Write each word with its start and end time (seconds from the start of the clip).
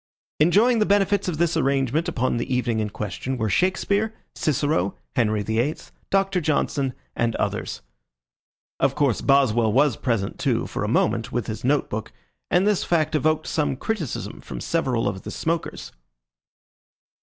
Enjoying 0.39 0.79
the 0.79 0.85
benefits 0.87 1.27
of 1.27 1.37
this 1.37 1.55
arrangement 1.55 2.07
upon 2.07 2.37
the 2.37 2.51
evening 2.51 2.79
in 2.79 2.89
question 2.89 3.37
were 3.37 3.51
Shakespeare, 3.51 4.15
Cicero, 4.33 4.95
Henry 5.15 5.43
VIII., 5.43 5.75
Doctor 6.09 6.41
Johnson, 6.41 6.95
and 7.15 7.35
others. 7.35 7.83
Of 8.79 8.95
course 8.95 9.21
Boswell 9.21 9.71
was 9.71 9.95
present 9.97 10.39
too, 10.39 10.65
for 10.65 10.83
a 10.83 10.87
moment, 10.87 11.31
with 11.31 11.45
his 11.45 11.63
note 11.63 11.87
book, 11.87 12.11
and 12.49 12.65
this 12.65 12.83
fact 12.83 13.13
evoked 13.13 13.45
some 13.45 13.75
criticism 13.75 14.41
from 14.41 14.59
several 14.59 15.07
of 15.07 15.21
the 15.21 15.29
smokers. 15.29 15.91